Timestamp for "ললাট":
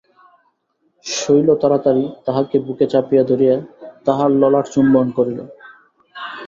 4.41-4.65